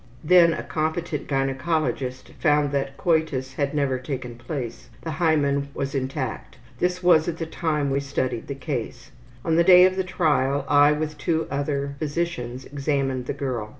Then 0.23 0.51
a 0.53 0.63
competent 0.63 1.27
gynecologist 1.27 2.29
found 2.39 2.71
that 2.71 2.97
coitus 2.97 3.53
had 3.53 3.75
never 3.75 3.99
taken 3.99 4.33
place. 4.35 4.89
The 5.03 5.11
hymen 5.11 5.67
was 5.75 5.93
intact. 5.93 6.57
This 6.79 7.03
was 7.03 7.27
at 7.27 7.37
the 7.37 7.45
time 7.45 7.91
we 7.91 7.99
studied 7.99 8.47
the 8.47 8.55
case. 8.55 9.11
On 9.45 9.57
the 9.57 9.63
day 9.63 9.85
of 9.85 9.95
the 9.97 10.03
trial, 10.03 10.65
I 10.67 10.91
with 10.91 11.19
two 11.19 11.45
other 11.51 11.97
physicians 11.99 12.65
examined 12.65 13.27
the 13.27 13.33
girl. 13.33 13.69